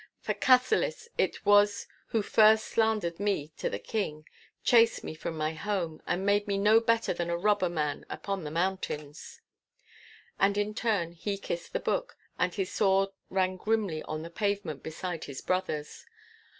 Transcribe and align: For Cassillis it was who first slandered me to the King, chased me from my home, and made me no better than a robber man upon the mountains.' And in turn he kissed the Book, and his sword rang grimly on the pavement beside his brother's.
For 0.19 0.33
Cassillis 0.33 1.07
it 1.19 1.45
was 1.45 1.85
who 2.07 2.23
first 2.23 2.65
slandered 2.65 3.19
me 3.19 3.49
to 3.57 3.69
the 3.69 3.77
King, 3.77 4.25
chased 4.63 5.03
me 5.03 5.13
from 5.13 5.37
my 5.37 5.53
home, 5.53 6.01
and 6.07 6.25
made 6.25 6.47
me 6.47 6.57
no 6.57 6.79
better 6.79 7.13
than 7.13 7.29
a 7.29 7.37
robber 7.37 7.69
man 7.69 8.07
upon 8.09 8.43
the 8.43 8.49
mountains.' 8.49 9.41
And 10.39 10.57
in 10.57 10.73
turn 10.73 11.11
he 11.11 11.37
kissed 11.37 11.71
the 11.73 11.79
Book, 11.79 12.17
and 12.39 12.55
his 12.55 12.71
sword 12.71 13.09
rang 13.29 13.57
grimly 13.57 14.01
on 14.01 14.23
the 14.23 14.31
pavement 14.31 14.81
beside 14.81 15.25
his 15.25 15.39
brother's. 15.39 16.03